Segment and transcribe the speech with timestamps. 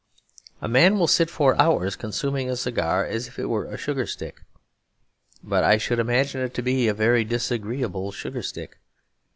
[0.63, 4.07] A man will sit for hours consuming a cigar as if it were a sugar
[4.07, 4.41] stick;
[5.43, 8.79] but I should imagine it to be a very disagreeable sugar stick.